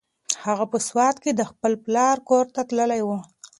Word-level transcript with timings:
هغه 0.45 0.65
په 0.71 0.77
سوات 0.87 1.15
کې 1.23 1.31
د 1.35 1.41
خپل 1.51 1.73
پلار 1.85 2.15
کور 2.29 2.45
ته 2.55 2.61
تللې 2.69 3.01
وه. 3.07 3.19